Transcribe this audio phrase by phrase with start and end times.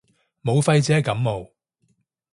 [0.45, 1.51] 武肺只係感冒